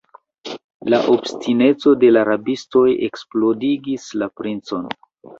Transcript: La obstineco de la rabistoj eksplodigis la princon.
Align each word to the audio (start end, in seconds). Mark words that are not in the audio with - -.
La 0.93 0.99
obstineco 1.15 1.91
de 2.03 2.07
la 2.15 2.23
rabistoj 2.29 2.85
eksplodigis 3.09 4.07
la 4.23 4.29
princon. 4.41 4.89